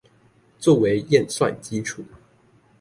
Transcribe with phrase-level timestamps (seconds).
[0.57, 2.03] 做為驗算基礎